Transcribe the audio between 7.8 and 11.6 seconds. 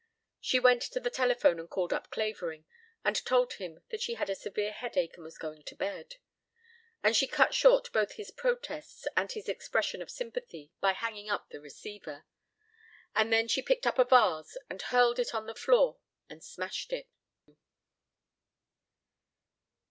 both his protests and his expression of sympathy by hanging up